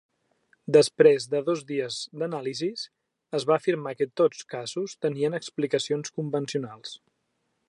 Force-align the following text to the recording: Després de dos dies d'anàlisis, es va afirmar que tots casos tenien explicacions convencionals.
Després 0.75 1.27
de 1.33 1.41
dos 1.49 1.61
dies 1.71 1.97
d'anàlisis, 2.21 2.87
es 3.41 3.47
va 3.51 3.61
afirmar 3.61 3.95
que 4.01 4.11
tots 4.23 4.43
casos 4.57 4.99
tenien 5.09 5.41
explicacions 5.43 6.19
convencionals. 6.21 7.03